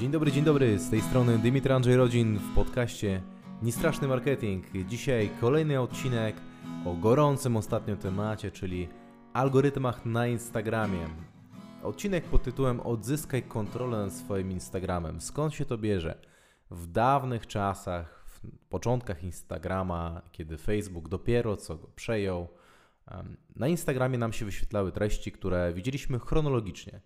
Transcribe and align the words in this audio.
Dzień 0.00 0.10
dobry, 0.10 0.32
dzień 0.32 0.44
dobry. 0.44 0.78
Z 0.78 0.90
tej 0.90 1.00
strony 1.00 1.38
Dymitry 1.38 1.74
Andrzej 1.74 1.96
Rodzin 1.96 2.38
w 2.38 2.54
podcaście 2.54 3.22
Niestraszny 3.62 4.08
Marketing. 4.08 4.64
Dzisiaj 4.88 5.30
kolejny 5.40 5.80
odcinek 5.80 6.36
o 6.86 6.94
gorącym 6.94 7.56
ostatnio 7.56 7.96
temacie, 7.96 8.50
czyli 8.50 8.88
algorytmach 9.32 10.06
na 10.06 10.26
Instagramie. 10.26 11.08
Odcinek 11.82 12.24
pod 12.24 12.42
tytułem 12.42 12.80
Odzyskaj 12.80 13.42
kontrolę 13.42 13.98
nad 13.98 14.12
swoim 14.12 14.50
Instagramem. 14.50 15.20
Skąd 15.20 15.54
się 15.54 15.64
to 15.64 15.78
bierze? 15.78 16.18
W 16.70 16.86
dawnych 16.86 17.46
czasach, 17.46 18.24
w 18.26 18.40
początkach 18.68 19.24
Instagrama, 19.24 20.22
kiedy 20.32 20.56
Facebook 20.58 21.08
dopiero 21.08 21.56
co 21.56 21.76
go 21.76 21.88
przejął, 21.96 22.48
na 23.56 23.68
Instagramie 23.68 24.18
nam 24.18 24.32
się 24.32 24.44
wyświetlały 24.44 24.92
treści, 24.92 25.32
które 25.32 25.72
widzieliśmy 25.72 26.18
chronologicznie 26.18 27.00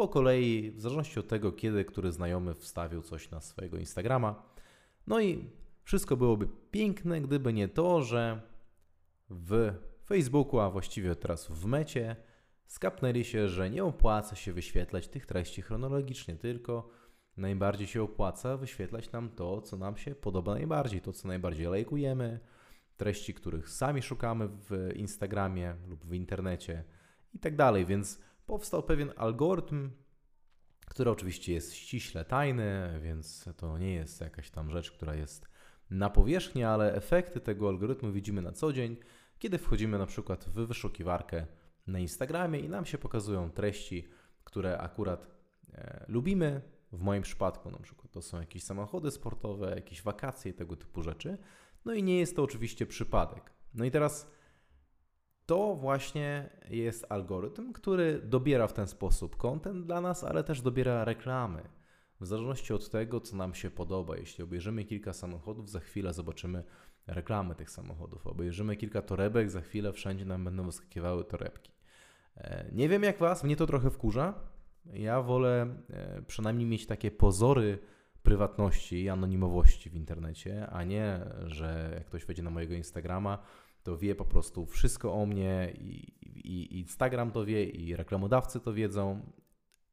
po 0.00 0.08
kolei, 0.08 0.70
w 0.70 0.80
zależności 0.80 1.20
od 1.20 1.28
tego, 1.28 1.52
kiedy 1.52 1.84
który 1.84 2.12
znajomy 2.12 2.54
wstawił 2.54 3.02
coś 3.02 3.30
na 3.30 3.40
swojego 3.40 3.76
Instagrama. 3.76 4.42
No 5.06 5.20
i 5.20 5.50
wszystko 5.82 6.16
byłoby 6.16 6.48
piękne, 6.70 7.20
gdyby 7.20 7.52
nie 7.52 7.68
to, 7.68 8.02
że 8.02 8.40
w 9.30 9.72
Facebooku, 10.06 10.60
a 10.60 10.70
właściwie 10.70 11.16
teraz 11.16 11.48
w 11.48 11.64
mecie, 11.66 12.16
skapnęli 12.66 13.24
się, 13.24 13.48
że 13.48 13.70
nie 13.70 13.84
opłaca 13.84 14.36
się 14.36 14.52
wyświetlać 14.52 15.08
tych 15.08 15.26
treści 15.26 15.62
chronologicznie, 15.62 16.36
tylko 16.36 16.88
najbardziej 17.36 17.86
się 17.86 18.02
opłaca 18.02 18.56
wyświetlać 18.56 19.12
nam 19.12 19.30
to, 19.30 19.62
co 19.62 19.76
nam 19.76 19.96
się 19.96 20.14
podoba 20.14 20.54
najbardziej, 20.54 21.00
to, 21.00 21.12
co 21.12 21.28
najbardziej 21.28 21.66
lajkujemy, 21.66 22.40
treści, 22.96 23.34
których 23.34 23.68
sami 23.68 24.02
szukamy 24.02 24.48
w 24.48 24.90
Instagramie 24.94 25.74
lub 25.88 26.04
w 26.04 26.14
internecie 26.14 26.84
i 27.34 27.38
tak 27.38 27.56
dalej, 27.56 27.86
więc 27.86 28.20
powstał 28.50 28.82
pewien 28.82 29.12
algorytm, 29.16 29.90
który 30.90 31.10
oczywiście 31.10 31.52
jest 31.52 31.74
ściśle 31.74 32.24
tajny, 32.24 33.00
więc 33.02 33.48
to 33.56 33.78
nie 33.78 33.94
jest 33.94 34.20
jakaś 34.20 34.50
tam 34.50 34.70
rzecz, 34.70 34.90
która 34.90 35.14
jest 35.14 35.48
na 35.90 36.10
powierzchni, 36.10 36.64
ale 36.64 36.94
efekty 36.94 37.40
tego 37.40 37.68
algorytmu 37.68 38.12
widzimy 38.12 38.42
na 38.42 38.52
co 38.52 38.72
dzień, 38.72 38.96
kiedy 39.38 39.58
wchodzimy 39.58 39.98
na 39.98 40.06
przykład 40.06 40.44
w 40.44 40.66
wyszukiwarkę 40.66 41.46
na 41.86 41.98
Instagramie 41.98 42.60
i 42.60 42.68
nam 42.68 42.84
się 42.84 42.98
pokazują 42.98 43.50
treści, 43.50 44.08
które 44.44 44.78
akurat 44.78 45.26
e, 45.72 46.04
lubimy. 46.08 46.60
W 46.92 47.00
moim 47.00 47.22
przypadku 47.22 47.70
na 47.70 47.78
przykład 47.78 48.12
to 48.12 48.22
są 48.22 48.40
jakieś 48.40 48.62
samochody 48.62 49.10
sportowe, 49.10 49.74
jakieś 49.74 50.02
wakacje 50.02 50.52
tego 50.52 50.76
typu 50.76 51.02
rzeczy. 51.02 51.38
No 51.84 51.94
i 51.94 52.02
nie 52.02 52.18
jest 52.18 52.36
to 52.36 52.42
oczywiście 52.42 52.86
przypadek. 52.86 53.52
No 53.74 53.84
i 53.84 53.90
teraz 53.90 54.30
to 55.50 55.76
właśnie 55.76 56.50
jest 56.68 57.06
algorytm, 57.08 57.72
który 57.72 58.22
dobiera 58.24 58.66
w 58.66 58.72
ten 58.72 58.86
sposób 58.86 59.36
content 59.36 59.86
dla 59.86 60.00
nas, 60.00 60.24
ale 60.24 60.44
też 60.44 60.62
dobiera 60.62 61.04
reklamy. 61.04 61.62
W 62.20 62.26
zależności 62.26 62.72
od 62.72 62.90
tego, 62.90 63.20
co 63.20 63.36
nam 63.36 63.54
się 63.54 63.70
podoba. 63.70 64.16
Jeśli 64.16 64.44
obejrzymy 64.44 64.84
kilka 64.84 65.12
samochodów, 65.12 65.70
za 65.70 65.80
chwilę 65.80 66.12
zobaczymy 66.12 66.64
reklamy 67.06 67.54
tych 67.54 67.70
samochodów. 67.70 68.26
Obejrzymy 68.26 68.76
kilka 68.76 69.02
torebek, 69.02 69.50
za 69.50 69.60
chwilę 69.60 69.92
wszędzie 69.92 70.24
nam 70.24 70.44
będą 70.44 70.64
wyskakiwały 70.66 71.24
torebki. 71.24 71.72
E, 72.36 72.70
nie 72.72 72.88
wiem 72.88 73.02
jak 73.02 73.18
Was, 73.18 73.44
mnie 73.44 73.56
to 73.56 73.66
trochę 73.66 73.90
wkurza. 73.90 74.34
Ja 74.92 75.22
wolę 75.22 75.76
e, 75.90 76.22
przynajmniej 76.22 76.66
mieć 76.66 76.86
takie 76.86 77.10
pozory 77.10 77.78
prywatności 78.22 79.02
i 79.02 79.08
anonimowości 79.08 79.90
w 79.90 79.94
internecie, 79.94 80.66
a 80.70 80.84
nie, 80.84 81.20
że 81.46 81.90
jak 81.94 82.06
ktoś 82.06 82.24
wejdzie 82.24 82.42
na 82.42 82.50
mojego 82.50 82.74
Instagrama, 82.74 83.38
to 83.82 83.96
wie 83.98 84.14
po 84.14 84.24
prostu 84.24 84.66
wszystko 84.66 85.14
o 85.14 85.26
mnie 85.26 85.72
i, 85.78 85.92
i, 86.44 86.78
Instagram 86.78 87.30
to 87.30 87.44
wie, 87.44 87.64
i 87.64 87.96
reklamodawcy 87.96 88.60
to 88.60 88.72
wiedzą. 88.72 89.32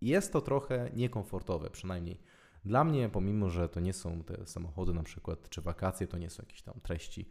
Jest 0.00 0.32
to 0.32 0.40
trochę 0.40 0.90
niekomfortowe, 0.94 1.70
przynajmniej 1.70 2.20
dla 2.64 2.84
mnie, 2.84 3.08
pomimo 3.08 3.50
że 3.50 3.68
to 3.68 3.80
nie 3.80 3.92
są 3.92 4.24
te 4.24 4.46
samochody 4.46 4.94
na 4.94 5.02
przykład, 5.02 5.48
czy 5.48 5.62
wakacje, 5.62 6.06
to 6.06 6.18
nie 6.18 6.30
są 6.30 6.42
jakieś 6.42 6.62
tam 6.62 6.80
treści 6.82 7.28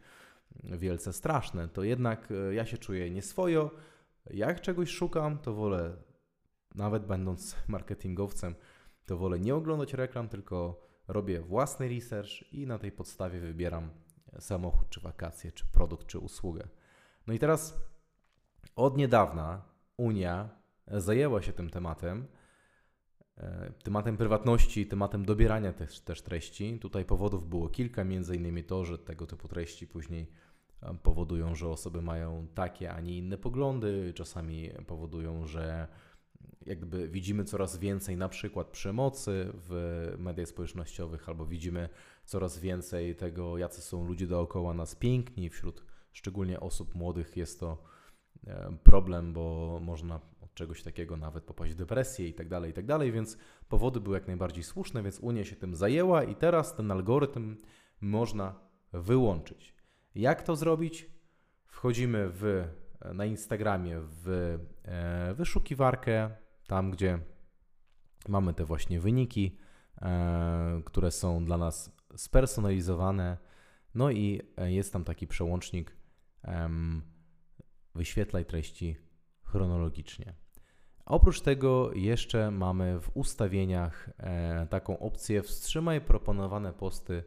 wielce 0.62 1.12
straszne, 1.12 1.68
to 1.68 1.82
jednak 1.82 2.28
e, 2.30 2.54
ja 2.54 2.66
się 2.66 2.78
czuję 2.78 3.10
nieswojo. 3.10 3.70
Jak 4.30 4.60
czegoś 4.60 4.90
szukam, 4.90 5.38
to 5.38 5.54
wolę, 5.54 5.96
nawet 6.74 7.06
będąc 7.06 7.56
marketingowcem, 7.68 8.54
to 9.06 9.16
wolę 9.16 9.40
nie 9.40 9.54
oglądać 9.54 9.94
reklam, 9.94 10.28
tylko 10.28 10.80
robię 11.08 11.40
własny 11.40 11.88
research 11.88 12.52
i 12.52 12.66
na 12.66 12.78
tej 12.78 12.92
podstawie 12.92 13.40
wybieram 13.40 13.90
samochód, 14.38 14.88
czy 14.90 15.00
wakacje, 15.00 15.52
czy 15.52 15.64
produkt, 15.66 16.06
czy 16.06 16.18
usługę. 16.18 16.68
No 17.26 17.34
i 17.34 17.38
teraz 17.38 17.80
od 18.76 18.96
niedawna 18.96 19.62
Unia 19.96 20.48
zajęła 20.86 21.42
się 21.42 21.52
tym 21.52 21.70
tematem, 21.70 22.26
e, 23.38 23.72
tematem 23.82 24.16
prywatności, 24.16 24.86
tematem 24.86 25.24
dobierania 25.24 25.72
też, 25.72 26.00
też 26.00 26.22
treści. 26.22 26.78
Tutaj 26.78 27.04
powodów 27.04 27.48
było 27.48 27.68
kilka, 27.68 28.04
między 28.04 28.36
innymi 28.36 28.64
to, 28.64 28.84
że 28.84 28.98
tego 28.98 29.26
typu 29.26 29.48
treści 29.48 29.86
później 29.86 30.30
e, 30.82 30.94
powodują, 31.02 31.54
że 31.54 31.68
osoby 31.68 32.02
mają 32.02 32.46
takie, 32.54 32.92
a 32.92 33.00
nie 33.00 33.18
inne 33.18 33.38
poglądy, 33.38 34.12
czasami 34.14 34.70
powodują, 34.86 35.46
że 35.46 35.88
jakby 36.66 37.08
widzimy 37.08 37.44
coraz 37.44 37.78
więcej 37.78 38.16
na 38.16 38.28
przykład 38.28 38.66
przemocy 38.66 39.52
w 39.54 40.14
mediach 40.18 40.48
społecznościowych, 40.48 41.28
albo 41.28 41.46
widzimy 41.46 41.88
coraz 42.24 42.58
więcej 42.58 43.16
tego, 43.16 43.58
jacy 43.58 43.82
są 43.82 44.06
ludzie 44.06 44.26
dookoła 44.26 44.74
nas 44.74 44.94
piękni, 44.94 45.50
wśród 45.50 45.84
szczególnie 46.12 46.60
osób 46.60 46.94
młodych 46.94 47.36
jest 47.36 47.60
to 47.60 47.82
e, 48.46 48.76
problem, 48.82 49.32
bo 49.32 49.78
można 49.82 50.20
od 50.40 50.54
czegoś 50.54 50.82
takiego 50.82 51.16
nawet 51.16 51.44
popaść 51.44 51.72
w 51.72 51.76
depresję 51.76 52.28
i 52.28 52.34
tak 52.34 52.48
dalej, 52.48 52.70
i 52.70 52.74
tak 52.74 52.86
dalej, 52.86 53.12
więc 53.12 53.38
powody 53.68 54.00
były 54.00 54.16
jak 54.16 54.26
najbardziej 54.26 54.64
słuszne, 54.64 55.02
więc 55.02 55.20
Unia 55.20 55.44
się 55.44 55.56
tym 55.56 55.74
zajęła 55.74 56.24
i 56.24 56.36
teraz 56.36 56.76
ten 56.76 56.90
algorytm 56.90 57.56
można 58.00 58.60
wyłączyć. 58.92 59.74
Jak 60.14 60.42
to 60.42 60.56
zrobić? 60.56 61.10
Wchodzimy 61.66 62.28
w, 62.30 62.64
na 63.14 63.24
Instagramie 63.24 64.00
w 64.00 64.58
e, 64.84 65.34
wyszukiwarkę, 65.34 66.30
tam 66.66 66.90
gdzie 66.90 67.18
mamy 68.28 68.54
te 68.54 68.64
właśnie 68.64 69.00
wyniki, 69.00 69.58
e, 70.02 70.82
które 70.84 71.10
są 71.10 71.44
dla 71.44 71.56
nas 71.56 71.96
spersonalizowane. 72.16 73.38
No 73.94 74.10
i 74.10 74.40
e, 74.56 74.72
jest 74.72 74.92
tam 74.92 75.04
taki 75.04 75.26
przełącznik 75.26 75.96
wyświetlaj 77.94 78.44
treści 78.44 78.96
chronologicznie. 79.42 80.34
Oprócz 81.04 81.40
tego 81.40 81.92
jeszcze 81.92 82.50
mamy 82.50 83.00
w 83.00 83.10
ustawieniach 83.16 84.10
taką 84.70 84.98
opcję 84.98 85.42
wstrzymaj 85.42 86.00
proponowane 86.00 86.72
posty 86.72 87.24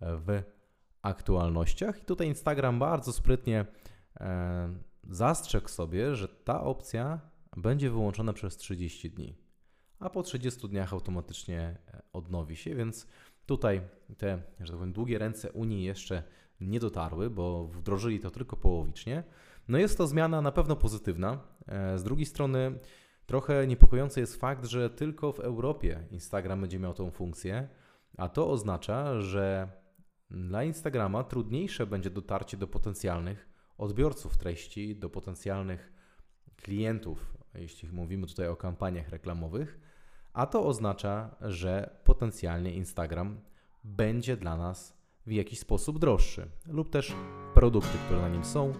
w 0.00 0.42
aktualnościach 1.02 2.02
i 2.02 2.04
tutaj 2.04 2.26
Instagram 2.26 2.78
bardzo 2.78 3.12
sprytnie 3.12 3.66
zastrzegł 5.10 5.68
sobie, 5.68 6.14
że 6.14 6.28
ta 6.28 6.62
opcja 6.62 7.20
będzie 7.56 7.90
wyłączona 7.90 8.32
przez 8.32 8.56
30 8.56 9.10
dni, 9.10 9.36
a 9.98 10.10
po 10.10 10.22
30 10.22 10.68
dniach 10.68 10.92
automatycznie 10.92 11.60
e, 11.60 12.02
odnowi 12.12 12.56
się, 12.56 12.74
więc 12.74 13.06
tutaj 13.46 13.80
te, 14.16 14.42
że 14.60 14.72
tak 14.72 14.76
powiem, 14.76 14.92
długie 14.92 15.18
ręce 15.18 15.52
Unii 15.52 15.84
jeszcze 15.84 16.22
nie 16.60 16.80
dotarły, 16.80 17.30
bo 17.30 17.66
wdrożyli 17.66 18.20
to 18.20 18.30
tylko 18.30 18.56
połowicznie. 18.56 19.24
No 19.68 19.78
jest 19.78 19.98
to 19.98 20.06
zmiana 20.06 20.42
na 20.42 20.52
pewno 20.52 20.76
pozytywna. 20.76 21.38
E, 21.66 21.98
z 21.98 22.04
drugiej 22.04 22.26
strony 22.26 22.78
trochę 23.26 23.66
niepokojący 23.66 24.20
jest 24.20 24.36
fakt, 24.36 24.64
że 24.64 24.90
tylko 24.90 25.32
w 25.32 25.40
Europie 25.40 26.06
Instagram 26.10 26.60
będzie 26.60 26.78
miał 26.78 26.94
tą 26.94 27.10
funkcję, 27.10 27.68
a 28.16 28.28
to 28.28 28.50
oznacza, 28.50 29.20
że 29.20 29.68
dla 30.30 30.64
Instagrama 30.64 31.24
trudniejsze 31.24 31.86
będzie 31.86 32.10
dotarcie 32.10 32.56
do 32.56 32.66
potencjalnych 32.66 33.55
odbiorców 33.78 34.36
treści, 34.36 34.96
do 34.96 35.10
potencjalnych 35.10 35.92
klientów 36.56 37.36
jeśli 37.58 37.88
mówimy 37.88 38.26
tutaj 38.26 38.48
o 38.48 38.56
kampaniach 38.56 39.08
reklamowych, 39.08 39.80
a 40.32 40.46
to 40.46 40.66
oznacza, 40.66 41.36
że 41.40 41.96
potencjalnie 42.04 42.74
Instagram 42.74 43.40
będzie 43.84 44.36
dla 44.36 44.56
nas 44.56 44.96
w 45.26 45.32
jakiś 45.32 45.58
sposób 45.58 45.98
droższy, 45.98 46.48
lub 46.66 46.90
też 46.90 47.14
produkty, 47.54 47.98
które 48.06 48.20
na 48.20 48.28
nim 48.28 48.44
są, 48.44 48.72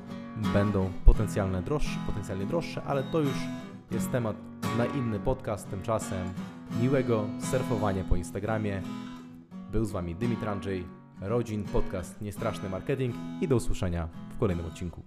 będą 0.53 0.93
potencjalnie 1.05 1.63
droższe, 1.63 1.99
potencjalnie 2.07 2.47
droższe, 2.47 2.83
ale 2.83 3.03
to 3.03 3.21
już 3.21 3.37
jest 3.91 4.11
temat 4.11 4.37
na 4.79 4.87
inny 4.87 5.21
podcast. 5.21 5.71
Tymczasem 5.71 6.35
miłego 6.83 7.29
surfowania 7.51 8.05
po 8.05 8.17
Instagramie. 8.17 8.83
Był 9.73 9.85
z 9.85 9.91
Wami 9.91 10.15
Dymitr 10.15 10.49
Andrzej, 10.49 10.85
Rodzin, 11.21 11.65
podcast 11.65 12.21
Niestraszny 12.21 12.69
Marketing 12.69 13.15
i 13.41 13.49
do 13.49 13.57
usłyszenia 13.57 14.09
w 14.37 14.39
kolejnym 14.39 14.67
odcinku. 14.67 15.03